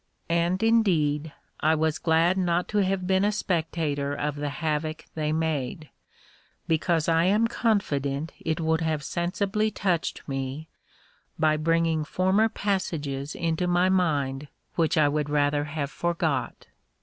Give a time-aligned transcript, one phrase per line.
[0.31, 5.31] And, indeed, I was glad not to have been a spectator of the havoc they
[5.31, 5.91] made;
[6.67, 10.69] because I am confident it would have sensibly touched me,
[11.37, 16.65] by bringing former passages into my mind which I would rather have forgot.